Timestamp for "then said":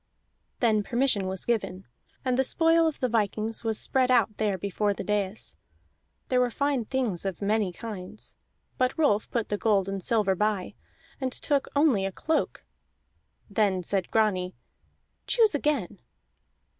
13.47-14.09